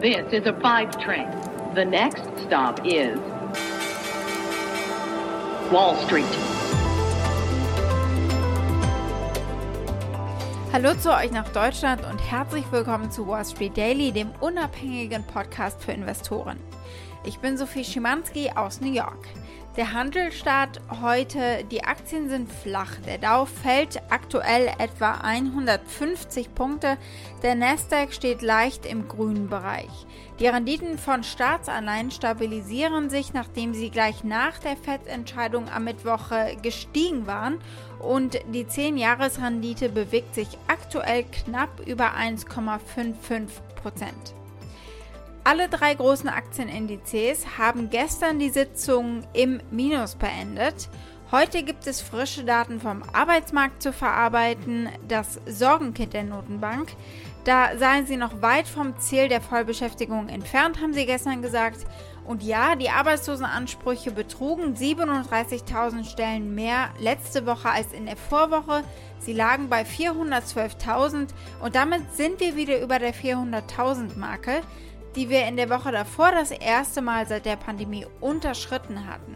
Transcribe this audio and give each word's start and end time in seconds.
This 0.00 0.32
is 0.32 0.46
a 0.46 0.54
five 0.62 0.98
train. 0.98 1.28
The 1.74 1.84
next 1.84 2.22
stop 2.46 2.80
is 2.86 3.18
Wall 5.70 5.94
Street. 6.06 6.24
Hallo 10.72 10.94
zu 10.94 11.14
euch 11.14 11.30
nach 11.32 11.46
Deutschland 11.52 12.00
und 12.10 12.16
herzlich 12.16 12.64
willkommen 12.72 13.10
zu 13.10 13.26
Wall 13.26 13.44
Street 13.44 13.76
Daily, 13.76 14.10
dem 14.10 14.30
unabhängigen 14.40 15.22
Podcast 15.26 15.84
für 15.84 15.92
Investoren. 15.92 16.58
Ich 17.24 17.38
bin 17.40 17.58
Sophie 17.58 17.84
Schimanski 17.84 18.50
aus 18.54 18.80
New 18.80 18.90
York. 18.90 19.28
Der 19.76 19.92
Handelsstart 19.92 20.80
heute, 21.00 21.64
die 21.70 21.84
Aktien 21.84 22.28
sind 22.28 22.50
flach. 22.50 22.96
Der 23.06 23.18
Dow 23.18 23.46
fällt 23.46 24.02
aktuell 24.10 24.66
etwa 24.78 25.12
150 25.12 26.56
Punkte. 26.56 26.98
Der 27.44 27.54
Nasdaq 27.54 28.12
steht 28.12 28.42
leicht 28.42 28.84
im 28.84 29.06
grünen 29.06 29.48
Bereich. 29.48 29.88
Die 30.40 30.48
Renditen 30.48 30.98
von 30.98 31.22
Staatsanleihen 31.22 32.10
stabilisieren 32.10 33.10
sich, 33.10 33.32
nachdem 33.32 33.72
sie 33.72 33.90
gleich 33.90 34.24
nach 34.24 34.58
der 34.58 34.76
FED-Entscheidung 34.76 35.68
am 35.68 35.84
Mittwoch 35.84 36.32
gestiegen 36.62 37.28
waren. 37.28 37.60
Und 38.00 38.40
die 38.52 38.64
10-Jahres-Rendite 38.64 39.88
bewegt 39.88 40.34
sich 40.34 40.48
aktuell 40.66 41.24
knapp 41.24 41.86
über 41.86 42.16
1,55 42.16 43.50
Prozent. 43.76 44.34
Alle 45.42 45.68
drei 45.70 45.94
großen 45.94 46.28
Aktienindizes 46.28 47.58
haben 47.58 47.88
gestern 47.88 48.38
die 48.38 48.50
Sitzung 48.50 49.22
im 49.32 49.60
Minus 49.70 50.14
beendet. 50.14 50.90
Heute 51.32 51.62
gibt 51.62 51.86
es 51.86 52.02
frische 52.02 52.44
Daten 52.44 52.80
vom 52.80 53.02
Arbeitsmarkt 53.12 53.82
zu 53.82 53.92
verarbeiten, 53.92 54.88
das 55.08 55.40
Sorgenkind 55.46 56.12
der 56.12 56.24
Notenbank. 56.24 56.90
Da 57.44 57.78
seien 57.78 58.04
sie 58.06 58.16
noch 58.16 58.42
weit 58.42 58.68
vom 58.68 58.98
Ziel 58.98 59.28
der 59.28 59.40
Vollbeschäftigung 59.40 60.28
entfernt, 60.28 60.82
haben 60.82 60.92
sie 60.92 61.06
gestern 61.06 61.40
gesagt. 61.40 61.86
Und 62.26 62.42
ja, 62.42 62.76
die 62.76 62.90
Arbeitslosenansprüche 62.90 64.10
betrugen 64.10 64.74
37.000 64.74 66.04
Stellen 66.04 66.54
mehr 66.54 66.90
letzte 66.98 67.46
Woche 67.46 67.70
als 67.70 67.92
in 67.92 68.06
der 68.06 68.16
Vorwoche. 68.16 68.84
Sie 69.20 69.32
lagen 69.32 69.68
bei 69.68 69.82
412.000 69.82 71.28
und 71.60 71.74
damit 71.74 72.14
sind 72.14 72.40
wir 72.40 72.56
wieder 72.56 72.80
über 72.82 72.98
der 72.98 73.14
400.000 73.14 74.18
Marke 74.18 74.60
die 75.16 75.28
wir 75.28 75.46
in 75.46 75.56
der 75.56 75.70
Woche 75.70 75.92
davor 75.92 76.32
das 76.32 76.50
erste 76.50 77.02
Mal 77.02 77.26
seit 77.26 77.46
der 77.46 77.56
Pandemie 77.56 78.06
unterschritten 78.20 79.06
hatten. 79.06 79.34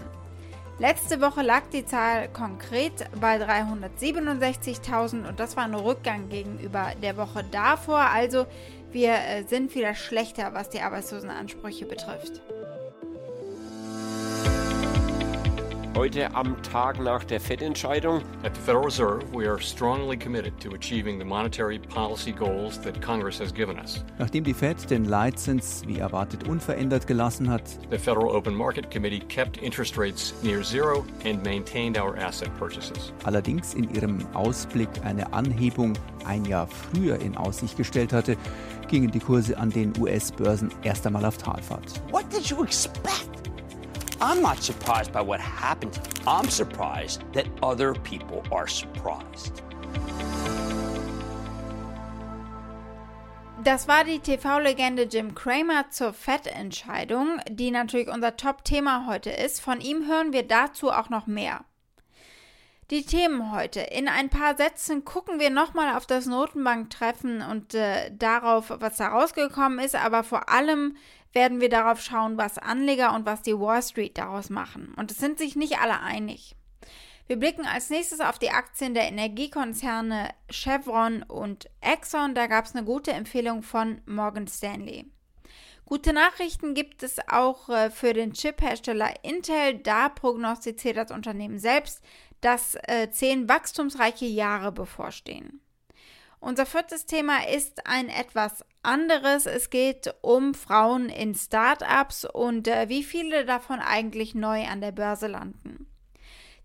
Letzte 0.78 1.20
Woche 1.20 1.42
lag 1.42 1.62
die 1.72 1.86
Zahl 1.86 2.28
konkret 2.28 3.08
bei 3.20 3.36
367.000 3.36 5.28
und 5.28 5.38
das 5.38 5.56
war 5.56 5.64
ein 5.64 5.74
Rückgang 5.74 6.28
gegenüber 6.28 6.92
der 7.00 7.16
Woche 7.16 7.44
davor. 7.44 8.00
Also 8.00 8.46
wir 8.90 9.12
äh, 9.12 9.44
sind 9.44 9.74
wieder 9.76 9.94
schlechter, 9.94 10.52
was 10.52 10.70
die 10.70 10.80
Arbeitslosenansprüche 10.80 11.86
betrifft. 11.86 12.40
Heute 15.96 16.34
am 16.34 16.60
Tag 16.64 17.00
nach 17.00 17.22
der 17.22 17.38
Fed-Entscheidung. 17.38 18.20
At 18.42 18.56
the 18.56 18.60
Federal 18.62 18.84
Reserve, 18.84 19.22
we 19.32 19.48
are 19.48 19.60
strongly 19.60 20.16
committed 20.16 20.52
to 20.60 20.74
achieving 20.74 21.20
the 21.20 21.24
monetary 21.24 21.78
policy 21.78 22.32
goals 22.32 22.80
that 22.80 23.00
Congress 23.00 23.38
has 23.38 23.54
given 23.54 23.78
us. 23.78 24.04
Nachdem 24.18 24.42
die 24.42 24.54
Fed 24.54 24.90
den 24.90 25.04
Leitzins 25.04 25.84
wie 25.86 26.00
erwartet 26.00 26.48
unverändert 26.48 27.06
gelassen 27.06 27.48
hat, 27.48 27.62
the 27.92 27.96
Federal 27.96 28.34
Open 28.34 28.56
Market 28.56 28.90
Committee 28.90 29.20
kept 29.20 29.58
interest 29.58 29.96
rates 29.96 30.34
near 30.42 30.64
zero 30.64 31.04
and 31.24 31.44
maintained 31.44 31.96
our 31.96 32.18
asset 32.18 32.50
purchases. 32.58 33.12
Allerdings 33.22 33.74
in 33.74 33.94
ihrem 33.94 34.18
Ausblick 34.34 34.88
eine 35.04 35.32
Anhebung 35.32 35.92
ein 36.26 36.44
Jahr 36.44 36.66
früher 36.66 37.20
in 37.20 37.36
Aussicht 37.36 37.76
gestellt 37.76 38.12
hatte, 38.12 38.36
gingen 38.88 39.12
die 39.12 39.20
Kurse 39.20 39.56
an 39.56 39.70
den 39.70 39.92
US-Börsen 40.00 40.72
erst 40.82 41.06
einmal 41.06 41.24
auf 41.24 41.38
Talfahrt. 41.38 42.02
What 42.10 42.24
did 42.32 42.46
you 42.46 42.64
expect? 42.64 43.33
I'm 44.24 44.40
not 44.40 44.62
surprised 44.62 45.12
by 45.12 45.20
what 45.20 45.38
happened. 45.38 46.00
I'm 46.26 46.48
surprised 46.48 47.22
that 47.34 47.46
other 47.62 47.92
people 47.92 48.42
are 48.50 48.66
surprised. 48.66 49.62
Das 53.62 53.86
war 53.86 54.04
die 54.04 54.20
TV-Legende 54.20 55.02
Jim 55.02 55.34
Cramer 55.34 55.90
zur 55.90 56.14
FED-Entscheidung, 56.14 57.38
die 57.50 57.70
natürlich 57.70 58.08
unser 58.08 58.38
Top-Thema 58.38 59.04
heute 59.06 59.28
ist. 59.28 59.60
Von 59.60 59.82
ihm 59.82 60.08
hören 60.08 60.32
wir 60.32 60.48
dazu 60.48 60.90
auch 60.90 61.10
noch 61.10 61.26
mehr. 61.26 61.66
Die 62.90 63.04
Themen 63.04 63.52
heute. 63.52 63.80
In 63.80 64.08
ein 64.08 64.30
paar 64.30 64.56
Sätzen 64.56 65.04
gucken 65.04 65.38
wir 65.38 65.50
nochmal 65.50 65.94
auf 65.96 66.06
das 66.06 66.24
Notenbanktreffen 66.24 67.42
und 67.42 67.74
äh, 67.74 68.10
darauf, 68.10 68.72
was 68.78 68.96
da 68.96 69.08
rausgekommen 69.08 69.80
ist, 69.80 69.94
aber 69.94 70.24
vor 70.24 70.48
allem 70.48 70.96
werden 71.34 71.60
wir 71.60 71.68
darauf 71.68 72.00
schauen, 72.00 72.38
was 72.38 72.58
Anleger 72.58 73.14
und 73.14 73.26
was 73.26 73.42
die 73.42 73.58
Wall 73.58 73.82
Street 73.82 74.16
daraus 74.16 74.50
machen. 74.50 74.94
Und 74.96 75.10
es 75.10 75.18
sind 75.18 75.38
sich 75.38 75.56
nicht 75.56 75.78
alle 75.78 76.00
einig. 76.00 76.56
Wir 77.26 77.36
blicken 77.36 77.66
als 77.66 77.90
nächstes 77.90 78.20
auf 78.20 78.38
die 78.38 78.50
Aktien 78.50 78.94
der 78.94 79.08
Energiekonzerne 79.08 80.28
Chevron 80.50 81.22
und 81.22 81.70
Exxon. 81.80 82.34
Da 82.34 82.46
gab 82.46 82.66
es 82.66 82.74
eine 82.74 82.84
gute 82.84 83.12
Empfehlung 83.12 83.62
von 83.62 84.00
Morgan 84.04 84.46
Stanley. 84.46 85.06
Gute 85.86 86.12
Nachrichten 86.12 86.74
gibt 86.74 87.02
es 87.02 87.16
auch 87.28 87.68
äh, 87.68 87.90
für 87.90 88.12
den 88.12 88.32
Chip-Hersteller 88.32 89.12
Intel. 89.22 89.78
Da 89.78 90.08
prognostiziert 90.08 90.96
das 90.96 91.10
Unternehmen 91.10 91.58
selbst, 91.58 92.02
dass 92.40 92.76
äh, 92.86 93.10
zehn 93.10 93.48
wachstumsreiche 93.48 94.26
Jahre 94.26 94.70
bevorstehen. 94.72 95.60
Unser 96.44 96.66
viertes 96.66 97.06
Thema 97.06 97.48
ist 97.48 97.86
ein 97.86 98.10
etwas 98.10 98.66
anderes. 98.82 99.46
Es 99.46 99.70
geht 99.70 100.14
um 100.20 100.52
Frauen 100.52 101.08
in 101.08 101.34
Startups 101.34 102.26
und 102.26 102.68
äh, 102.68 102.90
wie 102.90 103.02
viele 103.02 103.46
davon 103.46 103.80
eigentlich 103.80 104.34
neu 104.34 104.66
an 104.66 104.82
der 104.82 104.92
Börse 104.92 105.26
landen. 105.26 105.86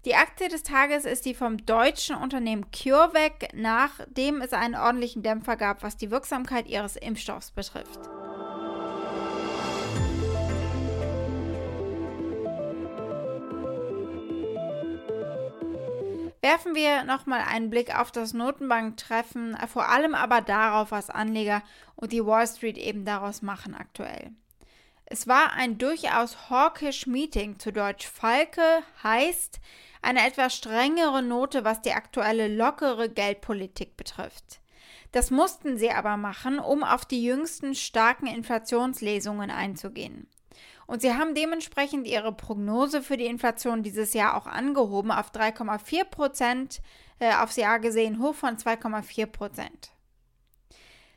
Die 0.04 0.16
Aktie 0.16 0.50
des 0.50 0.64
Tages 0.64 1.06
ist 1.06 1.24
die 1.24 1.34
vom 1.34 1.66
deutschen 1.66 2.18
Unternehmen 2.18 2.66
CureVac, 2.72 3.54
nachdem 3.54 4.42
es 4.42 4.52
einen 4.52 4.76
ordentlichen 4.76 5.24
Dämpfer 5.24 5.56
gab, 5.56 5.82
was 5.82 5.96
die 5.96 6.12
Wirksamkeit 6.12 6.68
ihres 6.68 6.98
Impfstoffs 6.98 7.52
betrifft. 7.52 8.19
Werfen 16.42 16.74
wir 16.74 17.04
nochmal 17.04 17.42
einen 17.42 17.70
Blick 17.70 17.98
auf 17.98 18.12
das 18.12 18.34
Notenbanktreffen, 18.34 19.58
vor 19.68 19.90
allem 19.90 20.16
aber 20.16 20.42
darauf, 20.42 20.92
was 20.92 21.10
Anleger 21.10 21.62
und 21.96 22.14
die 22.14 22.26
Wall 22.26 22.48
Street 22.48 22.78
eben 22.78 23.04
daraus 23.04 23.42
machen 23.42 23.76
aktuell. 23.76 24.32
Es 25.06 25.28
war 25.28 25.54
ein 25.54 25.78
durchaus 25.78 26.50
hawkish 26.50 27.08
Meeting, 27.08 27.60
zu 27.60 27.74
Deutsch 27.74 28.08
Falke, 28.08 28.84
heißt 29.04 29.60
eine 30.02 30.26
etwas 30.26 30.56
strengere 30.56 31.22
Note, 31.22 31.66
was 31.66 31.82
die 31.82 31.92
aktuelle 31.92 32.48
lockere 32.48 33.10
Geldpolitik 33.10 33.98
betrifft. 33.98 34.62
Das 35.12 35.32
mussten 35.32 35.78
sie 35.78 35.92
aber 35.92 36.16
machen, 36.16 36.60
um 36.60 36.84
auf 36.84 37.06
die 37.06 37.24
jüngsten 37.24 37.74
starken 37.76 38.28
Inflationslesungen 38.28 39.50
einzugehen. 39.50 40.28
Und 40.90 41.04
sie 41.04 41.14
haben 41.14 41.36
dementsprechend 41.36 42.08
ihre 42.08 42.32
Prognose 42.32 43.04
für 43.04 43.16
die 43.16 43.28
Inflation 43.28 43.84
dieses 43.84 44.16
Jahr 44.16 44.36
auch 44.36 44.48
angehoben 44.48 45.12
auf 45.12 45.30
3,4 45.30 46.04
Prozent 46.06 46.82
äh, 47.20 47.32
aufs 47.32 47.58
Jahr 47.58 47.78
gesehen, 47.78 48.20
hoch 48.20 48.34
von 48.34 48.58
2,4 48.58 49.28
Prozent. 49.28 49.92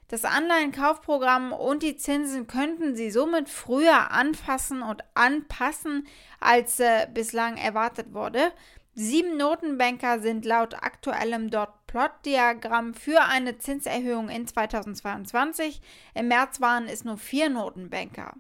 Das 0.09 0.27
Anleihenkaufprogramm 0.27 1.55
und 1.55 1.83
die 1.83 1.97
Zinsen 1.97 2.47
könnten 2.47 2.97
sie 2.97 3.11
somit 3.11 3.49
früher 3.49 4.11
anfassen 4.11 4.83
und 4.83 5.05
anpassen, 5.15 6.07
als 6.39 6.79
äh, 6.79 7.07
bislang 7.11 7.57
erwartet 7.57 8.13
wurde. 8.13 8.53
Sieben 8.95 9.39
Notenbanker 9.39 10.21
sind 10.21 10.45
laut 10.45 10.75
aktuellem 10.75 11.49
Dot-Plot-Diagramm 11.49 12.93
für 12.93 13.23
eine 13.23 13.57
Zinserhöhung 13.57 14.29
in 14.29 14.47
2022. 14.47 15.81
Im 16.13 16.29
März 16.29 16.61
waren 16.61 16.89
es 16.89 17.05
nur 17.05 17.17
vier 17.17 17.49
Notenbanker. 17.49 18.35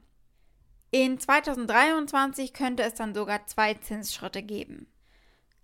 In 0.94 1.18
2023 1.18 2.52
könnte 2.52 2.82
es 2.82 2.92
dann 2.92 3.14
sogar 3.14 3.46
zwei 3.46 3.72
Zinsschritte 3.72 4.42
geben. 4.42 4.86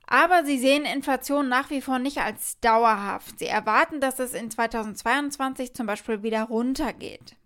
Aber 0.07 0.43
sie 0.43 0.59
sehen 0.59 0.87
Inflation 0.87 1.51
nach 1.51 1.69
wie 1.69 1.83
vor 1.83 1.99
nicht 1.99 2.17
als 2.17 2.59
dauerhaft. 2.61 3.39
Sie 3.39 3.47
erwarten, 3.47 4.01
dass 4.01 4.21
es 4.21 4.33
in 4.33 4.51
2022 4.51 5.75
zum 5.75 5.87
Beispiel 5.87 6.23
wieder 6.23 6.45
runtergeht. 6.45 7.37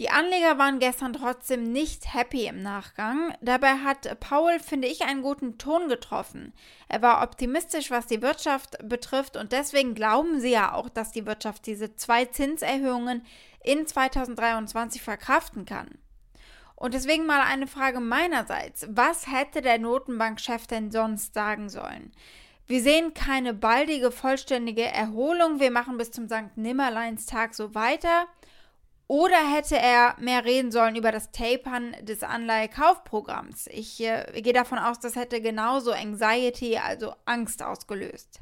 Die 0.00 0.10
Anleger 0.10 0.58
waren 0.58 0.80
gestern 0.80 1.12
trotzdem 1.12 1.70
nicht 1.72 2.14
happy 2.14 2.46
im 2.46 2.64
Nachgang. 2.64 3.32
Dabei 3.42 3.74
hat 3.74 4.18
Paul, 4.18 4.58
finde 4.58 4.88
ich, 4.88 5.02
einen 5.02 5.22
guten 5.22 5.56
Ton 5.56 5.88
getroffen. 5.88 6.52
Er 6.88 7.00
war 7.00 7.22
optimistisch, 7.22 7.92
was 7.92 8.08
die 8.08 8.22
Wirtschaft 8.22 8.76
betrifft 8.88 9.36
und 9.36 9.52
deswegen 9.52 9.94
glauben 9.94 10.40
sie 10.40 10.50
ja 10.50 10.72
auch, 10.72 10.88
dass 10.88 11.12
die 11.12 11.26
Wirtschaft 11.26 11.66
diese 11.66 11.94
zwei 11.94 12.24
Zinserhöhungen 12.24 13.24
in 13.62 13.86
2023 13.86 15.00
verkraften 15.00 15.64
kann. 15.64 15.96
Und 16.78 16.94
deswegen 16.94 17.26
mal 17.26 17.40
eine 17.40 17.66
Frage 17.66 17.98
meinerseits. 17.98 18.86
Was 18.88 19.26
hätte 19.26 19.62
der 19.62 19.78
Notenbankchef 19.78 20.68
denn 20.68 20.92
sonst 20.92 21.34
sagen 21.34 21.68
sollen? 21.68 22.12
Wir 22.68 22.80
sehen 22.80 23.14
keine 23.14 23.52
baldige, 23.52 24.12
vollständige 24.12 24.84
Erholung. 24.84 25.58
Wir 25.58 25.72
machen 25.72 25.96
bis 25.98 26.12
zum 26.12 26.28
St. 26.28 26.56
Nimmerleinstag 26.56 27.54
so 27.54 27.74
weiter. 27.74 28.28
Oder 29.08 29.52
hätte 29.52 29.76
er 29.76 30.14
mehr 30.20 30.44
reden 30.44 30.70
sollen 30.70 30.94
über 30.94 31.10
das 31.10 31.32
Tapern 31.32 31.96
des 32.02 32.22
Anleihekaufprogramms? 32.22 33.66
Ich 33.72 34.00
äh, 34.00 34.40
gehe 34.40 34.52
davon 34.52 34.78
aus, 34.78 35.00
das 35.00 35.16
hätte 35.16 35.40
genauso 35.40 35.90
Anxiety, 35.90 36.76
also 36.76 37.12
Angst 37.24 37.60
ausgelöst. 37.60 38.40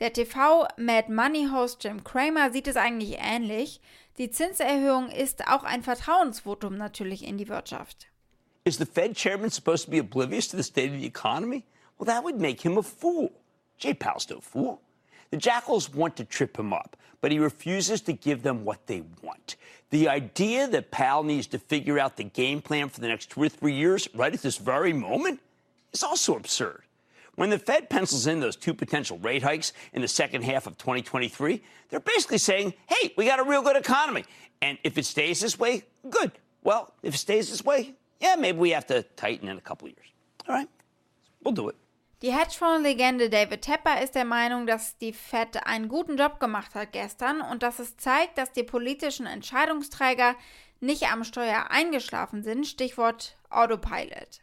Der 0.00 0.12
TV 0.12 0.66
Mad 0.76 1.10
Money 1.10 1.48
Host 1.50 1.82
Jim 1.82 2.04
Cramer 2.04 2.50
sieht 2.50 2.66
es 2.66 2.76
eigentlich 2.76 3.16
ähnlich. 3.20 3.80
Die 4.18 4.30
Zinserhöhung 4.30 5.10
ist 5.10 5.48
auch 5.48 5.64
ein 5.64 5.82
Vertrauensvotum 5.82 6.76
natürlich 6.76 7.24
in 7.24 7.38
die 7.38 7.48
Wirtschaft. 7.48 8.08
Is 8.64 8.76
the 8.76 8.84
Fed 8.84 9.16
chairman 9.16 9.50
supposed 9.50 9.86
to 9.86 9.90
be 9.90 9.98
oblivious 9.98 10.46
to 10.48 10.56
the 10.56 10.62
state 10.62 10.92
of 10.92 11.00
the 11.00 11.06
economy? 11.06 11.64
Well, 11.98 12.06
that 12.06 12.22
would 12.22 12.38
make 12.38 12.60
him 12.60 12.76
a 12.76 12.82
fool. 12.82 13.30
Jay 13.78 13.94
Powell's 13.94 14.28
no 14.28 14.40
fool. 14.40 14.80
The 15.30 15.38
jackals 15.38 15.92
want 15.94 16.16
to 16.16 16.24
trip 16.24 16.58
him 16.58 16.74
up, 16.74 16.96
but 17.22 17.32
he 17.32 17.38
refuses 17.38 18.02
to 18.02 18.12
give 18.12 18.42
them 18.42 18.66
what 18.66 18.86
they 18.86 19.02
want. 19.22 19.56
The 19.88 20.08
idea 20.08 20.68
that 20.68 20.90
Powell 20.90 21.22
needs 21.22 21.46
to 21.48 21.58
figure 21.58 21.98
out 21.98 22.16
the 22.16 22.24
game 22.24 22.60
plan 22.60 22.90
for 22.90 23.00
the 23.00 23.08
next 23.08 23.30
two 23.30 23.42
or 23.42 23.48
three 23.48 23.74
years 23.74 24.08
right 24.14 24.32
at 24.32 24.42
this 24.42 24.58
very 24.58 24.92
moment 24.92 25.40
is 25.92 26.02
also 26.02 26.36
absurd. 26.36 26.82
When 27.36 27.48
the 27.48 27.58
Fed 27.58 27.88
pencils 27.88 28.26
in 28.26 28.40
those 28.40 28.56
two 28.56 28.74
potential 28.74 29.18
rate 29.18 29.42
hikes 29.42 29.72
in 29.94 30.02
the 30.02 30.08
second 30.08 30.42
half 30.42 30.66
of 30.66 30.76
2023, 30.76 31.62
they're 31.88 32.00
basically 32.00 32.38
saying, 32.38 32.74
hey, 32.86 33.14
we 33.16 33.24
got 33.24 33.40
a 33.40 33.44
real 33.44 33.62
good 33.62 33.76
economy. 33.76 34.24
And 34.60 34.78
if 34.84 34.98
it 34.98 35.06
stays 35.06 35.40
this 35.40 35.58
way, 35.58 35.84
good. 36.10 36.32
Well, 36.62 36.92
if 37.02 37.14
it 37.14 37.18
stays 37.18 37.50
this 37.50 37.64
way, 37.64 37.94
yeah, 38.20 38.36
maybe 38.36 38.58
we 38.58 38.70
have 38.70 38.86
to 38.86 39.02
tighten 39.16 39.48
in 39.48 39.56
a 39.56 39.62
couple 39.62 39.88
years. 39.88 40.12
All 40.46 40.54
right, 40.54 40.68
we'll 41.42 41.54
do 41.54 41.68
it. 41.68 41.76
Die 42.22 42.30
Hedgefonds-Legende 42.30 43.30
David 43.30 43.62
Tepper 43.62 44.00
ist 44.00 44.14
der 44.14 44.24
Meinung, 44.24 44.64
dass 44.64 44.96
die 44.98 45.12
Fed 45.12 45.66
einen 45.66 45.88
guten 45.88 46.16
Job 46.16 46.38
gemacht 46.38 46.76
hat 46.76 46.92
gestern 46.92 47.40
und 47.40 47.64
dass 47.64 47.80
es 47.80 47.96
zeigt, 47.96 48.38
dass 48.38 48.52
die 48.52 48.62
politischen 48.62 49.26
Entscheidungsträger 49.26 50.36
nicht 50.78 51.10
am 51.10 51.24
Steuer 51.24 51.70
eingeschlafen 51.70 52.44
sind. 52.44 52.68
Stichwort 52.68 53.36
Autopilot. 53.50 54.40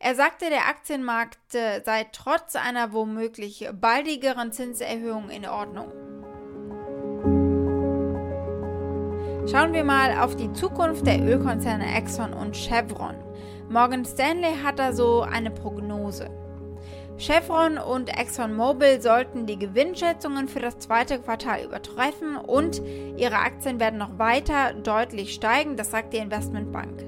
Er 0.00 0.14
sagte, 0.14 0.48
der 0.48 0.68
Aktienmarkt 0.68 1.56
äh, 1.56 1.82
sei 1.84 2.06
trotz 2.12 2.54
einer 2.54 2.92
womöglich 2.92 3.68
baldigeren 3.72 4.52
Zinserhöhung 4.52 5.28
in 5.28 5.44
Ordnung. 5.44 5.90
Schauen 9.50 9.72
wir 9.72 9.82
mal 9.82 10.20
auf 10.20 10.36
die 10.36 10.52
Zukunft 10.52 11.04
der 11.04 11.20
Ölkonzerne 11.20 11.96
Exxon 11.96 12.32
und 12.32 12.56
Chevron. 12.56 13.16
Morgan 13.68 14.04
Stanley 14.04 14.54
hat 14.62 14.78
da 14.78 14.92
so 14.92 15.22
eine 15.22 15.50
Prognose. 15.50 16.30
Chevron 17.16 17.76
und 17.78 18.16
ExxonMobil 18.16 19.02
sollten 19.02 19.46
die 19.46 19.58
Gewinnschätzungen 19.58 20.46
für 20.46 20.60
das 20.60 20.78
zweite 20.78 21.18
Quartal 21.18 21.64
übertreffen 21.64 22.36
und 22.36 22.80
ihre 23.16 23.38
Aktien 23.38 23.80
werden 23.80 23.98
noch 23.98 24.16
weiter 24.16 24.74
deutlich 24.74 25.34
steigen, 25.34 25.76
das 25.76 25.90
sagt 25.90 26.12
die 26.12 26.18
Investmentbank. 26.18 27.07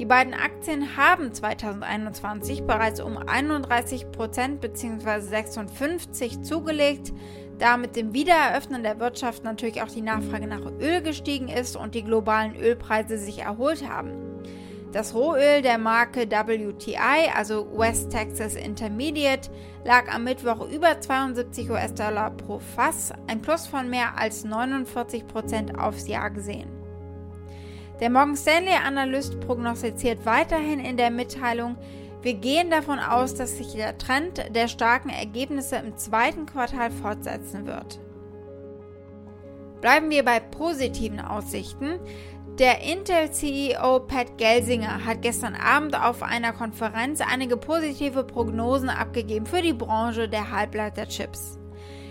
Die 0.00 0.06
beiden 0.06 0.34
Aktien 0.34 0.96
haben 0.96 1.32
2021 1.32 2.64
bereits 2.64 3.00
um 3.00 3.18
31% 3.18 4.58
bzw. 4.58 5.20
56 5.20 6.42
zugelegt, 6.42 7.12
da 7.58 7.76
mit 7.76 7.94
dem 7.94 8.12
Wiedereröffnen 8.14 8.82
der 8.82 8.98
Wirtschaft 8.98 9.44
natürlich 9.44 9.82
auch 9.82 9.88
die 9.88 10.02
Nachfrage 10.02 10.46
nach 10.46 10.64
Öl 10.80 11.02
gestiegen 11.02 11.48
ist 11.48 11.76
und 11.76 11.94
die 11.94 12.02
globalen 12.02 12.56
Ölpreise 12.56 13.18
sich 13.18 13.40
erholt 13.40 13.88
haben. 13.88 14.10
Das 14.92 15.14
Rohöl 15.14 15.62
der 15.62 15.78
Marke 15.78 16.30
WTI, 16.30 17.30
also 17.34 17.66
West 17.74 18.10
Texas 18.10 18.54
Intermediate, 18.54 19.50
lag 19.84 20.12
am 20.12 20.24
Mittwoch 20.24 20.68
über 20.68 21.00
72 21.00 21.70
US-Dollar 21.70 22.30
pro 22.32 22.58
Fass, 22.58 23.12
ein 23.26 23.40
Plus 23.40 23.66
von 23.66 23.88
mehr 23.88 24.18
als 24.18 24.44
49 24.44 25.26
Prozent 25.26 25.78
aufs 25.78 26.08
Jahr 26.08 26.30
gesehen. 26.30 26.81
Der 28.02 28.10
Morgan 28.10 28.36
Stanley-Analyst 28.36 29.38
prognostiziert 29.38 30.26
weiterhin 30.26 30.80
in 30.80 30.96
der 30.96 31.12
Mitteilung, 31.12 31.76
wir 32.20 32.34
gehen 32.34 32.68
davon 32.68 32.98
aus, 32.98 33.36
dass 33.36 33.58
sich 33.58 33.74
der 33.74 33.96
Trend 33.96 34.42
der 34.56 34.66
starken 34.66 35.08
Ergebnisse 35.08 35.76
im 35.76 35.96
zweiten 35.96 36.44
Quartal 36.44 36.90
fortsetzen 36.90 37.64
wird. 37.64 38.00
Bleiben 39.80 40.10
wir 40.10 40.24
bei 40.24 40.40
positiven 40.40 41.20
Aussichten. 41.20 42.00
Der 42.58 42.82
Intel-CEO 42.82 44.00
Pat 44.00 44.36
Gelsinger 44.36 45.06
hat 45.06 45.22
gestern 45.22 45.54
Abend 45.54 45.94
auf 45.94 46.24
einer 46.24 46.52
Konferenz 46.52 47.20
einige 47.20 47.56
positive 47.56 48.24
Prognosen 48.24 48.88
abgegeben 48.88 49.46
für 49.46 49.62
die 49.62 49.74
Branche 49.74 50.28
der 50.28 50.50
Halbleiterchips. 50.50 51.56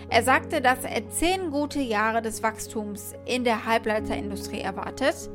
Er 0.08 0.22
sagte, 0.22 0.62
dass 0.62 0.84
er 0.84 1.10
zehn 1.10 1.50
gute 1.50 1.80
Jahre 1.80 2.22
des 2.22 2.42
Wachstums 2.42 3.12
in 3.26 3.44
der 3.44 3.66
Halbleiterindustrie 3.66 4.60
erwartet. 4.60 5.28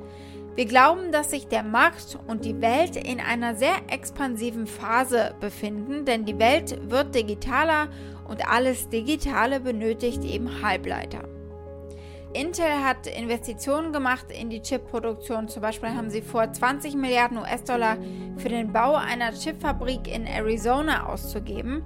Wir 0.57 0.65
glauben, 0.65 1.11
dass 1.11 1.29
sich 1.29 1.47
der 1.47 1.61
Markt 1.61 2.17
und 2.25 2.43
die 2.43 2.59
Welt 2.61 2.95
in 2.95 3.19
einer 3.19 3.53
sehr 3.53 3.75
expansiven 3.89 4.65
Phase 4.65 5.35
befinden, 5.39 6.03
denn 6.03 6.25
die 6.25 6.39
Welt 6.39 6.89
wird 6.89 7.13
digitaler 7.13 7.89
und 8.27 8.49
alles 8.49 8.89
Digitale 8.89 9.59
benötigt 9.59 10.23
eben 10.23 10.63
Halbleiter. 10.63 11.29
Intel 12.33 12.83
hat 12.83 13.05
Investitionen 13.05 13.93
gemacht 13.93 14.31
in 14.31 14.49
die 14.49 14.63
Chipproduktion. 14.63 15.47
Zum 15.47 15.61
Beispiel 15.61 15.89
haben 15.89 16.09
sie 16.09 16.23
vor, 16.23 16.51
20 16.51 16.95
Milliarden 16.95 17.37
US-Dollar 17.37 17.97
für 18.37 18.49
den 18.49 18.73
Bau 18.73 18.95
einer 18.95 19.33
Chipfabrik 19.33 20.11
in 20.11 20.25
Arizona 20.25 21.05
auszugeben. 21.05 21.83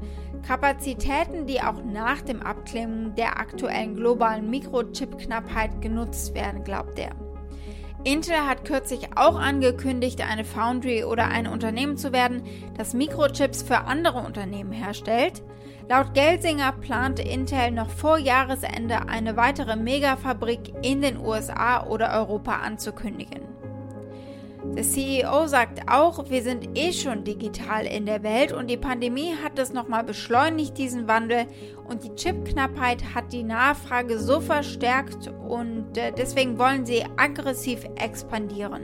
Kapazitäten, 0.48 1.46
die 1.46 1.62
auch 1.62 1.84
nach 1.84 2.22
dem 2.22 2.42
Abklingen 2.42 3.16
der 3.16 3.38
aktuellen 3.38 3.98
globalen 3.98 4.50
Mikrochip-Knappheit 4.50 5.82
genutzt 5.82 6.34
werden, 6.36 6.64
glaubt 6.64 6.98
er. 6.98 7.31
Intel 8.04 8.48
hat 8.48 8.66
kürzlich 8.66 9.10
auch 9.16 9.40
angekündigt, 9.40 10.22
eine 10.28 10.44
Foundry 10.44 11.04
oder 11.04 11.28
ein 11.28 11.46
Unternehmen 11.46 11.98
zu 11.98 12.12
werden, 12.12 12.42
das 12.76 12.96
Mikrochips 12.96 13.62
für 13.62 13.82
andere 13.82 14.20
Unternehmen 14.20 14.72
herstellt. 14.72 15.44
Laut 15.88 16.16
Gelsinger 16.16 16.72
plant 16.72 17.20
Intel 17.20 17.70
noch 17.70 17.90
vor 17.90 18.18
Jahresende 18.18 19.08
eine 19.08 19.38
weitere 19.38 19.76
Megafabrik 19.76 20.74
in 20.82 21.02
den 21.02 21.18
USA 21.20 21.86
oder 21.86 22.14
Europa 22.14 22.54
anzukündigen. 22.58 23.51
Der 24.64 24.84
CEO 24.84 25.48
sagt 25.48 25.82
auch, 25.88 26.30
wir 26.30 26.44
sind 26.44 26.78
eh 26.78 26.94
schon 26.94 27.24
digital 27.24 27.86
in 27.86 28.06
der 28.06 28.22
Welt 28.22 28.54
und 28.54 28.68
die 28.68 28.78
Pandemie 28.78 29.34
hat 29.44 29.58
es 29.58 29.74
nochmal 29.74 30.04
beschleunigt, 30.04 30.78
diesen 30.78 31.08
Wandel. 31.08 31.48
Und 31.90 32.04
die 32.04 32.14
Chipknappheit 32.16 33.16
hat 33.16 33.34
die 33.34 33.44
Nachfrage 33.44 34.20
so 34.20 34.40
verstärkt 34.40 35.32
und 35.48 35.98
äh, 35.98 36.12
deswegen 36.12 36.60
wollen 36.60 36.86
sie 36.86 37.04
aggressiv 37.18 37.86
expandieren. 37.96 38.84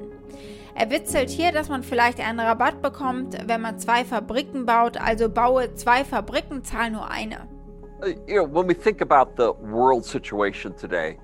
Er 0.74 0.90
witzelt 0.90 1.30
hier, 1.30 1.52
dass 1.52 1.70
man 1.70 1.84
vielleicht 1.84 2.20
einen 2.20 2.40
Rabatt 2.40 2.82
bekommt, 2.82 3.38
wenn 3.48 3.62
man 3.62 3.78
zwei 3.78 4.04
Fabriken 4.04 4.66
baut, 4.66 4.98
also 5.00 5.30
baue 5.30 5.76
zwei 5.76 6.04
Fabriken, 6.04 6.64
zahl 6.64 6.90
nur 6.90 7.10
eine. 7.10 7.48
Uh, 8.02 8.10
you 8.28 8.36
know, 8.36 8.46
when 8.46 8.68
we 8.68 8.76
think 8.76 9.02
about 9.02 9.36
the 9.38 9.54
world 9.62 10.04
situation 10.04 10.76
today, 10.76 11.18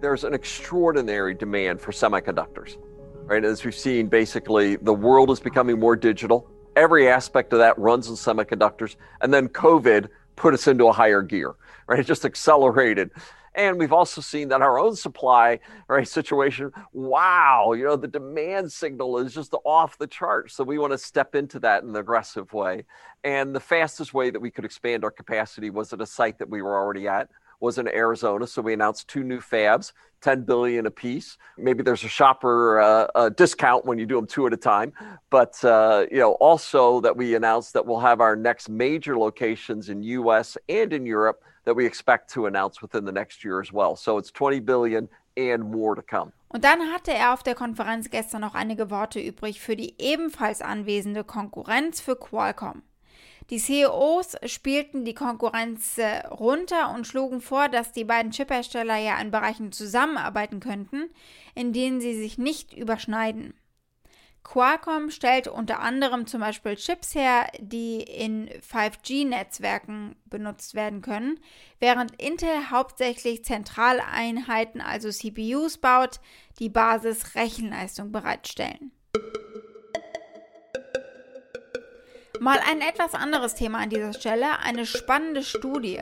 there's 0.00 0.24
an 0.24 0.32
extraordinary 0.32 1.34
demand 1.34 1.80
for 1.80 1.92
semiconductors. 1.92 2.78
Right? 3.26 3.44
As 3.44 3.64
we've 3.64 3.74
seen, 3.74 4.06
basically, 4.06 4.76
the 4.76 4.94
world 4.94 5.30
is 5.30 5.40
becoming 5.40 5.78
more 5.78 5.96
digital. 5.96 6.48
Every 6.76 7.08
aspect 7.08 7.52
of 7.52 7.58
that 7.58 7.78
runs 7.78 8.08
in 8.08 8.14
semiconductors. 8.14 8.96
And 9.20 9.34
then 9.34 9.48
COVID 9.48 10.08
put 10.36 10.54
us 10.54 10.68
into 10.68 10.86
a 10.86 10.92
higher 10.92 11.22
gear, 11.22 11.54
right? 11.86 11.98
It 11.98 12.06
just 12.06 12.24
accelerated. 12.24 13.10
And 13.54 13.78
we've 13.78 13.92
also 13.92 14.20
seen 14.20 14.48
that 14.50 14.60
our 14.60 14.78
own 14.78 14.94
supply 14.94 15.60
right 15.88 16.06
situation, 16.06 16.70
wow, 16.92 17.72
you 17.72 17.84
know, 17.84 17.96
the 17.96 18.06
demand 18.06 18.70
signal 18.70 19.18
is 19.18 19.34
just 19.34 19.54
off 19.64 19.96
the 19.96 20.06
chart. 20.06 20.52
So 20.52 20.62
we 20.62 20.78
want 20.78 20.92
to 20.92 20.98
step 20.98 21.34
into 21.34 21.58
that 21.60 21.82
in 21.82 21.88
an 21.88 21.96
aggressive 21.96 22.52
way. 22.52 22.84
And 23.24 23.56
the 23.56 23.60
fastest 23.60 24.12
way 24.12 24.28
that 24.28 24.40
we 24.40 24.50
could 24.50 24.66
expand 24.66 25.04
our 25.04 25.10
capacity 25.10 25.70
was 25.70 25.92
at 25.94 26.02
a 26.02 26.06
site 26.06 26.38
that 26.38 26.50
we 26.50 26.60
were 26.60 26.76
already 26.76 27.08
at 27.08 27.30
was 27.60 27.78
in 27.78 27.88
Arizona. 27.88 28.46
So 28.46 28.62
we 28.62 28.72
announced 28.72 29.08
two 29.08 29.22
new 29.22 29.40
fabs, 29.40 29.92
10 30.20 30.42
billion 30.42 30.86
a 30.86 30.90
piece. 30.90 31.36
Maybe 31.58 31.82
there's 31.82 32.04
a 32.04 32.08
shopper 32.08 32.80
uh, 32.80 33.06
a 33.14 33.30
discount 33.30 33.84
when 33.84 33.98
you 33.98 34.06
do 34.06 34.16
them 34.16 34.26
two 34.26 34.46
at 34.46 34.52
a 34.52 34.56
time. 34.56 34.92
But, 35.30 35.62
uh, 35.64 36.06
you 36.10 36.18
know, 36.18 36.32
also 36.32 37.00
that 37.00 37.16
we 37.16 37.34
announced 37.34 37.72
that 37.74 37.86
we'll 37.86 38.00
have 38.00 38.20
our 38.20 38.36
next 38.36 38.68
major 38.68 39.18
locations 39.18 39.88
in 39.88 40.02
US 40.02 40.56
and 40.68 40.92
in 40.92 41.06
Europe 41.06 41.42
that 41.64 41.74
we 41.74 41.84
expect 41.84 42.32
to 42.32 42.46
announce 42.46 42.80
within 42.80 43.04
the 43.04 43.12
next 43.12 43.44
year 43.44 43.60
as 43.60 43.72
well. 43.72 43.96
So 43.96 44.18
it's 44.18 44.30
20 44.30 44.60
billion 44.60 45.08
and 45.36 45.64
more 45.64 45.94
to 45.94 46.02
come. 46.02 46.32
Und 46.48 46.64
dann 46.64 46.92
hatte 46.92 47.12
er 47.12 47.34
auf 47.34 47.42
der 47.42 47.54
Konferenz 47.54 48.08
gestern 48.08 48.40
noch 48.40 48.54
einige 48.54 48.88
Worte 48.90 49.20
übrig 49.20 49.60
für 49.60 49.76
die 49.76 49.94
ebenfalls 49.98 50.62
anwesende 50.62 51.24
Konkurrenz 51.24 52.00
für 52.00 52.16
Qualcomm. 52.16 52.82
Die 53.50 53.58
CEOs 53.58 54.36
spielten 54.46 55.04
die 55.04 55.14
Konkurrenz 55.14 55.98
äh, 55.98 56.26
runter 56.26 56.92
und 56.94 57.06
schlugen 57.06 57.40
vor, 57.40 57.68
dass 57.68 57.92
die 57.92 58.04
beiden 58.04 58.32
Chiphersteller 58.32 58.96
ja 58.96 59.20
in 59.20 59.30
Bereichen 59.30 59.70
zusammenarbeiten 59.70 60.58
könnten, 60.58 61.10
in 61.54 61.72
denen 61.72 62.00
sie 62.00 62.14
sich 62.14 62.38
nicht 62.38 62.72
überschneiden. 62.76 63.54
Qualcomm 64.42 65.10
stellt 65.10 65.48
unter 65.48 65.80
anderem 65.80 66.28
zum 66.28 66.40
Beispiel 66.40 66.76
Chips 66.76 67.16
her, 67.16 67.48
die 67.58 68.00
in 68.00 68.48
5G-Netzwerken 68.48 70.14
benutzt 70.24 70.74
werden 70.74 71.02
können, 71.02 71.40
während 71.80 72.20
Intel 72.22 72.70
hauptsächlich 72.70 73.44
Zentraleinheiten, 73.44 74.80
also 74.80 75.10
CPUs, 75.10 75.78
baut, 75.78 76.20
die 76.60 76.68
Basis-Rechenleistung 76.68 78.12
bereitstellen. 78.12 78.92
Mal 82.40 82.60
ein 82.68 82.80
etwas 82.80 83.14
anderes 83.14 83.54
Thema 83.54 83.78
an 83.78 83.90
dieser 83.90 84.12
Stelle, 84.12 84.58
eine 84.60 84.86
spannende 84.86 85.42
Studie. 85.42 86.00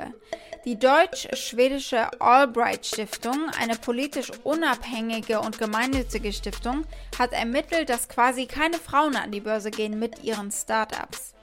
Die 0.64 0.78
deutsch-schwedische 0.78 2.20
Albright 2.20 2.86
Stiftung, 2.86 3.50
eine 3.60 3.76
politisch 3.76 4.32
unabhängige 4.42 5.40
und 5.40 5.58
gemeinnützige 5.58 6.32
Stiftung, 6.32 6.84
hat 7.18 7.32
ermittelt, 7.32 7.88
dass 7.88 8.08
quasi 8.08 8.46
keine 8.46 8.78
Frauen 8.78 9.16
an 9.16 9.30
die 9.30 9.40
Börse 9.40 9.70
gehen 9.70 9.98
mit 9.98 10.24
ihren 10.24 10.50
Startups. 10.50 11.34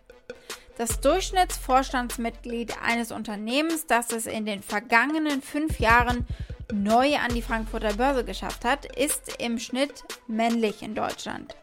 Das 0.78 1.00
Durchschnittsvorstandsmitglied 1.00 2.74
eines 2.82 3.12
Unternehmens, 3.12 3.86
das 3.86 4.12
es 4.12 4.26
in 4.26 4.46
den 4.46 4.64
vergangenen 4.64 5.42
fünf 5.42 5.80
Jahren 5.80 6.26
neu 6.74 7.16
an 7.18 7.34
die 7.36 7.42
Frankfurter 7.42 7.94
Börse 7.94 8.24
geschafft 8.24 8.66
hat, 8.66 8.86
ist 8.98 9.36
im 9.40 9.60
Schnitt 9.60 10.04
männlich 10.28 10.82
in 10.82 10.96
Deutschland. 10.96 11.56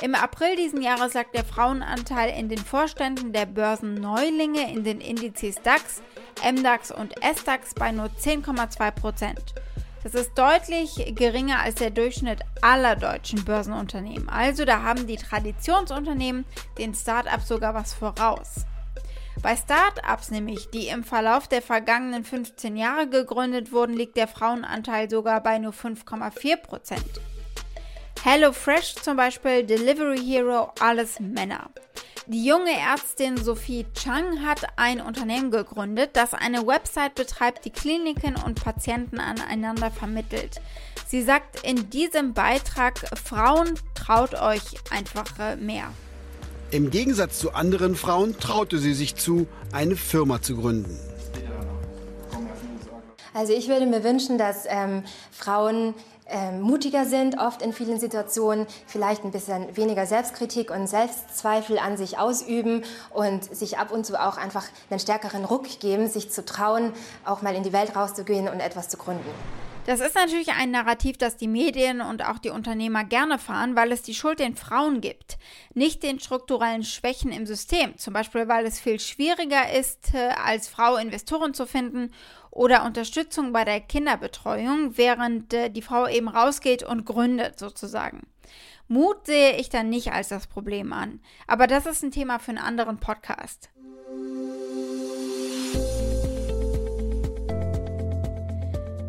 Im 0.00 0.14
April 0.14 0.54
diesen 0.54 0.80
Jahres 0.80 1.14
lag 1.14 1.26
der 1.34 1.44
Frauenanteil 1.44 2.30
in 2.38 2.48
den 2.48 2.58
Vorständen 2.58 3.32
der 3.32 3.46
Börsenneulinge 3.46 4.72
in 4.72 4.84
den 4.84 5.00
Indizes 5.00 5.56
DAX, 5.62 6.02
MDAX 6.48 6.92
und 6.92 7.14
SDAX 7.20 7.74
bei 7.74 7.90
nur 7.90 8.06
10,2 8.06 8.90
Prozent. 8.92 9.54
Das 10.04 10.14
ist 10.14 10.38
deutlich 10.38 11.12
geringer 11.16 11.58
als 11.58 11.74
der 11.76 11.90
Durchschnitt 11.90 12.42
aller 12.62 12.94
deutschen 12.94 13.44
Börsenunternehmen. 13.44 14.28
Also 14.28 14.64
da 14.64 14.84
haben 14.84 15.08
die 15.08 15.16
Traditionsunternehmen 15.16 16.44
den 16.78 16.94
Start-ups 16.94 17.48
sogar 17.48 17.74
was 17.74 17.92
voraus. 17.92 18.66
Bei 19.42 19.56
Start-ups 19.56 20.30
nämlich, 20.30 20.70
die 20.70 20.86
im 20.86 21.02
Verlauf 21.02 21.48
der 21.48 21.62
vergangenen 21.62 22.24
15 22.24 22.76
Jahre 22.76 23.08
gegründet 23.08 23.72
wurden, 23.72 23.94
liegt 23.94 24.16
der 24.16 24.28
Frauenanteil 24.28 25.10
sogar 25.10 25.42
bei 25.42 25.58
nur 25.58 25.72
5,4 25.72 26.56
Prozent. 26.56 27.20
HelloFresh 28.24 28.96
zum 28.96 29.16
Beispiel, 29.16 29.64
Delivery 29.64 30.18
Hero, 30.18 30.72
alles 30.80 31.20
Männer. 31.20 31.70
Die 32.26 32.44
junge 32.44 32.72
Ärztin 32.72 33.36
Sophie 33.38 33.86
Chang 33.94 34.44
hat 34.44 34.60
ein 34.76 35.00
Unternehmen 35.00 35.50
gegründet, 35.50 36.10
das 36.12 36.34
eine 36.34 36.66
Website 36.66 37.14
betreibt, 37.14 37.64
die 37.64 37.70
Kliniken 37.70 38.36
und 38.44 38.62
Patienten 38.62 39.18
aneinander 39.18 39.90
vermittelt. 39.90 40.60
Sie 41.06 41.22
sagt 41.22 41.64
in 41.64 41.88
diesem 41.88 42.34
Beitrag, 42.34 42.98
Frauen 43.24 43.78
traut 43.94 44.34
euch 44.34 44.62
einfach 44.90 45.38
äh, 45.38 45.56
mehr. 45.56 45.90
Im 46.70 46.90
Gegensatz 46.90 47.38
zu 47.38 47.54
anderen 47.54 47.96
Frauen 47.96 48.38
traute 48.38 48.76
sie 48.76 48.92
sich 48.92 49.16
zu, 49.16 49.46
eine 49.72 49.96
Firma 49.96 50.42
zu 50.42 50.56
gründen. 50.56 50.98
Also 53.32 53.52
ich 53.54 53.68
würde 53.68 53.86
mir 53.86 54.04
wünschen, 54.04 54.36
dass 54.36 54.64
ähm, 54.68 55.04
Frauen 55.30 55.94
ähm, 56.28 56.60
mutiger 56.60 57.04
sind, 57.04 57.38
oft 57.38 57.62
in 57.62 57.72
vielen 57.72 57.98
Situationen 57.98 58.66
vielleicht 58.86 59.24
ein 59.24 59.30
bisschen 59.30 59.76
weniger 59.76 60.06
Selbstkritik 60.06 60.70
und 60.70 60.86
Selbstzweifel 60.86 61.78
an 61.78 61.96
sich 61.96 62.18
ausüben 62.18 62.84
und 63.14 63.44
sich 63.44 63.78
ab 63.78 63.90
und 63.90 64.04
zu 64.04 64.20
auch 64.20 64.36
einfach 64.36 64.64
einen 64.90 65.00
stärkeren 65.00 65.44
Ruck 65.44 65.80
geben, 65.80 66.08
sich 66.08 66.30
zu 66.30 66.44
trauen, 66.44 66.92
auch 67.24 67.42
mal 67.42 67.54
in 67.54 67.62
die 67.62 67.72
Welt 67.72 67.96
rauszugehen 67.96 68.48
und 68.48 68.60
etwas 68.60 68.88
zu 68.88 68.96
gründen. 68.96 69.30
Das 69.88 70.00
ist 70.00 70.16
natürlich 70.16 70.50
ein 70.50 70.70
Narrativ, 70.70 71.16
das 71.16 71.38
die 71.38 71.48
Medien 71.48 72.02
und 72.02 72.22
auch 72.22 72.38
die 72.38 72.50
Unternehmer 72.50 73.04
gerne 73.04 73.38
fahren, 73.38 73.74
weil 73.74 73.90
es 73.90 74.02
die 74.02 74.12
Schuld 74.12 74.38
den 74.38 74.54
Frauen 74.54 75.00
gibt, 75.00 75.38
nicht 75.72 76.02
den 76.02 76.20
strukturellen 76.20 76.84
Schwächen 76.84 77.32
im 77.32 77.46
System. 77.46 77.96
Zum 77.96 78.12
Beispiel, 78.12 78.48
weil 78.48 78.66
es 78.66 78.78
viel 78.78 79.00
schwieriger 79.00 79.72
ist, 79.72 80.12
äh, 80.12 80.28
als 80.44 80.68
Frau 80.68 80.96
Investoren 80.96 81.54
zu 81.54 81.64
finden 81.64 82.12
oder 82.50 82.84
Unterstützung 82.84 83.54
bei 83.54 83.64
der 83.64 83.80
Kinderbetreuung, 83.80 84.98
während 84.98 85.54
äh, 85.54 85.70
die 85.70 85.80
Frau 85.80 86.06
eben 86.06 86.28
rausgeht 86.28 86.82
und 86.82 87.06
gründet 87.06 87.58
sozusagen. 87.58 88.26
Mut 88.88 89.24
sehe 89.24 89.56
ich 89.56 89.70
dann 89.70 89.88
nicht 89.88 90.12
als 90.12 90.28
das 90.28 90.48
Problem 90.48 90.92
an, 90.92 91.22
aber 91.46 91.66
das 91.66 91.86
ist 91.86 92.02
ein 92.02 92.10
Thema 92.10 92.40
für 92.40 92.50
einen 92.50 92.58
anderen 92.58 92.98
Podcast. 92.98 93.70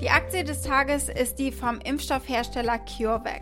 Die 0.02 0.10
Aktie 0.10 0.46
des 0.46 0.62
Tages 0.62 1.10
ist 1.10 1.40
die 1.40 1.52
vom 1.52 1.82
Impfstoffhersteller 1.82 2.80
CureVac. 2.80 3.42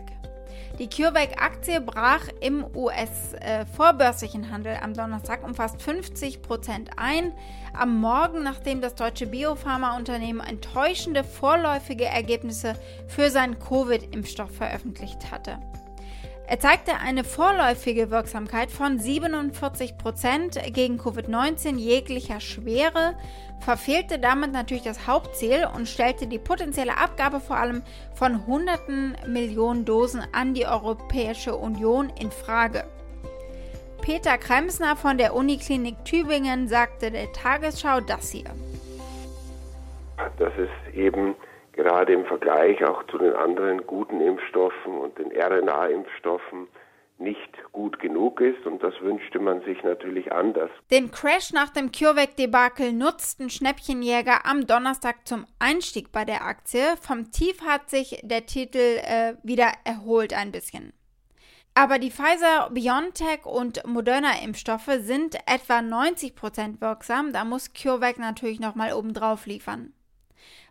Die 0.80 0.88
CureVac-Aktie 0.88 1.80
brach 1.80 2.26
im 2.40 2.66
US-vorbörslichen 2.74 4.42
äh, 4.42 4.46
Handel 4.48 4.76
am 4.82 4.92
Donnerstag 4.92 5.44
um 5.44 5.54
fast 5.54 5.80
50 5.80 6.42
Prozent 6.42 6.90
ein. 6.96 7.32
Am 7.72 8.00
Morgen, 8.00 8.42
nachdem 8.42 8.80
das 8.80 8.96
deutsche 8.96 9.28
Biopharmaunternehmen 9.28 10.44
enttäuschende 10.44 11.22
vorläufige 11.22 12.06
Ergebnisse 12.06 12.74
für 13.06 13.30
seinen 13.30 13.60
Covid-Impfstoff 13.60 14.50
veröffentlicht 14.50 15.30
hatte. 15.30 15.58
Er 16.50 16.58
zeigte 16.58 16.96
eine 16.96 17.24
vorläufige 17.24 18.10
Wirksamkeit 18.10 18.70
von 18.70 18.98
47 18.98 19.98
Prozent 19.98 20.58
gegen 20.72 20.98
Covid-19 20.98 21.76
jeglicher 21.76 22.40
Schwere, 22.40 23.16
verfehlte 23.60 24.18
damit 24.18 24.52
natürlich 24.52 24.82
das 24.82 25.06
Hauptziel 25.06 25.68
und 25.76 25.86
stellte 25.86 26.26
die 26.26 26.38
potenzielle 26.38 26.96
Abgabe 26.96 27.40
vor 27.40 27.58
allem 27.58 27.82
von 28.14 28.46
hunderten 28.46 29.14
Millionen 29.26 29.84
Dosen 29.84 30.22
an 30.32 30.54
die 30.54 30.64
Europäische 30.64 31.54
Union 31.54 32.10
in 32.18 32.30
Frage. 32.30 32.84
Peter 34.00 34.38
Kremsner 34.38 34.96
von 34.96 35.18
der 35.18 35.34
Uniklinik 35.34 36.02
Tübingen 36.06 36.66
sagte 36.66 37.10
der 37.10 37.30
Tagesschau 37.34 38.00
das 38.00 38.30
hier. 38.30 38.50
Das 40.38 40.52
ist 40.56 40.96
eben 40.96 41.34
gerade 41.78 42.12
im 42.12 42.26
Vergleich 42.26 42.84
auch 42.84 43.04
zu 43.06 43.18
den 43.18 43.32
anderen 43.34 43.86
guten 43.86 44.20
Impfstoffen 44.20 44.98
und 44.98 45.16
den 45.16 45.30
RNA-Impfstoffen 45.30 46.66
nicht 47.18 47.50
gut 47.72 48.00
genug 48.00 48.40
ist 48.40 48.66
und 48.66 48.82
das 48.82 48.94
wünschte 49.00 49.38
man 49.38 49.62
sich 49.62 49.82
natürlich 49.84 50.32
anders. 50.32 50.70
Den 50.90 51.10
Crash 51.12 51.52
nach 51.52 51.70
dem 51.70 51.92
CureVac-Debakel 51.92 52.92
nutzten 52.92 53.48
Schnäppchenjäger 53.48 54.44
am 54.44 54.66
Donnerstag 54.66 55.26
zum 55.26 55.46
Einstieg 55.60 56.10
bei 56.10 56.24
der 56.24 56.44
Aktie. 56.44 56.96
Vom 57.00 57.30
Tief 57.30 57.62
hat 57.62 57.90
sich 57.90 58.20
der 58.24 58.46
Titel 58.46 58.78
äh, 58.78 59.34
wieder 59.44 59.70
erholt 59.84 60.32
ein 60.34 60.50
bisschen. 60.50 60.92
Aber 61.74 62.00
die 62.00 62.10
Pfizer, 62.10 62.70
BioNTech 62.72 63.46
und 63.46 63.86
Moderna 63.86 64.42
Impfstoffe 64.44 64.90
sind 64.98 65.36
etwa 65.46 65.78
90% 65.78 66.80
wirksam. 66.80 67.32
Da 67.32 67.44
muss 67.44 67.72
CureVac 67.72 68.18
natürlich 68.18 68.58
nochmal 68.58 68.92
obendrauf 68.94 69.46
liefern. 69.46 69.92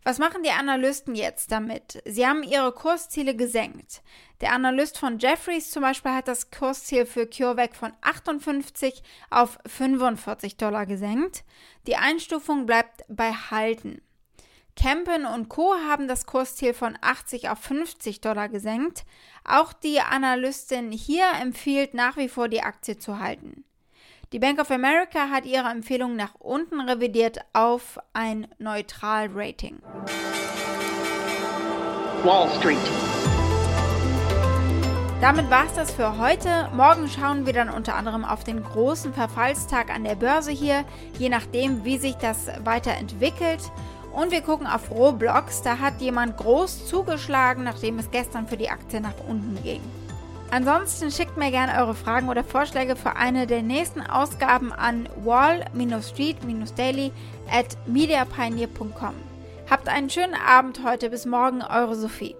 Was 0.07 0.19
machen 0.19 0.41
die 0.41 0.51
Analysten 0.51 1.15
jetzt 1.15 1.51
damit? 1.51 2.01
Sie 2.05 2.25
haben 2.25 2.41
ihre 2.41 2.71
Kursziele 2.71 3.35
gesenkt. 3.35 4.01
Der 4.39 4.53
Analyst 4.53 4.97
von 4.97 5.19
Jefferies 5.19 5.69
zum 5.69 5.81
Beispiel 5.81 6.13
hat 6.13 6.29
das 6.29 6.49
Kursziel 6.49 7.05
für 7.05 7.27
CureVac 7.27 7.75
von 7.75 7.91
58 7.99 9.03
auf 9.29 9.59
45 9.65 10.55
Dollar 10.55 10.85
gesenkt. 10.85 11.43
Die 11.87 11.97
Einstufung 11.97 12.65
bleibt 12.65 13.03
bei 13.09 13.33
Halten. 13.33 14.01
Campen 14.77 15.25
und 15.25 15.49
Co. 15.49 15.75
haben 15.89 16.07
das 16.07 16.25
Kursziel 16.25 16.73
von 16.73 16.97
80 17.01 17.49
auf 17.49 17.59
50 17.59 18.21
Dollar 18.21 18.47
gesenkt. 18.47 19.03
Auch 19.43 19.73
die 19.73 19.99
Analystin 19.99 20.89
hier 20.93 21.29
empfiehlt 21.41 21.93
nach 21.93 22.15
wie 22.15 22.29
vor 22.29 22.47
die 22.47 22.61
Aktie 22.63 22.97
zu 22.97 23.19
halten. 23.19 23.65
Die 24.33 24.39
Bank 24.39 24.59
of 24.59 24.71
America 24.71 25.29
hat 25.29 25.45
ihre 25.45 25.69
Empfehlung 25.69 26.17
nach 26.17 26.35
unten 26.39 26.81
revidiert 26.81 27.39
auf 27.53 27.97
ein 28.11 28.45
Neutral-Rating. 28.57 29.81
Wall 32.25 32.49
Street. 32.59 32.77
Damit 35.21 35.49
war 35.49 35.65
es 35.65 35.73
das 35.75 35.91
für 35.91 36.17
heute. 36.17 36.69
Morgen 36.75 37.07
schauen 37.07 37.45
wir 37.45 37.53
dann 37.53 37.69
unter 37.69 37.95
anderem 37.95 38.25
auf 38.25 38.43
den 38.43 38.61
großen 38.61 39.13
Verfallstag 39.13 39.89
an 39.89 40.03
der 40.03 40.15
Börse 40.15 40.51
hier, 40.51 40.83
je 41.17 41.29
nachdem, 41.29 41.85
wie 41.85 41.97
sich 41.97 42.15
das 42.15 42.47
weiterentwickelt. 42.65 43.61
Und 44.11 44.31
wir 44.31 44.41
gucken 44.41 44.67
auf 44.67 44.91
Roblox. 44.91 45.61
Da 45.61 45.79
hat 45.79 46.01
jemand 46.01 46.35
groß 46.35 46.85
zugeschlagen, 46.85 47.63
nachdem 47.63 47.97
es 47.97 48.11
gestern 48.11 48.45
für 48.45 48.57
die 48.57 48.69
Aktie 48.69 48.99
nach 48.99 49.15
unten 49.25 49.57
ging. 49.63 49.81
Ansonsten 50.49 51.11
schickt 51.11 51.35
mir 51.35 51.51
gerne 51.51 51.77
eure 51.77 51.93
Fragen 51.93 52.29
oder 52.29 52.43
Vorschläge 52.43 52.95
für 52.95 53.17
eine 53.17 53.47
der 53.47 53.61
nächsten 53.61 54.01
Ausgaben 54.01 54.71
an 54.71 55.09
wall-street-daily 55.23 57.11
at 57.51 57.77
mediapioneer.com. 57.85 59.13
Habt 59.69 59.89
einen 59.89 60.09
schönen 60.09 60.35
Abend 60.35 60.81
heute. 60.85 61.09
Bis 61.09 61.25
morgen, 61.25 61.61
eure 61.61 61.95
Sophie. 61.95 62.37